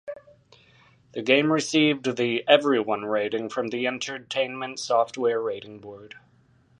[1.11, 6.15] The game received the Everyone rating from the Entertainment Software Rating Board.